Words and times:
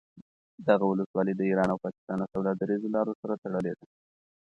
دغه 0.67 0.85
ولسوالي 0.87 1.33
د 1.35 1.41
ایران 1.49 1.69
او 1.71 1.81
پاکستان 1.85 2.17
له 2.19 2.27
سوداګریزو 2.33 2.93
لارو 2.95 3.13
سره 3.21 3.33
تړلې 3.43 3.73
ده 3.79 3.85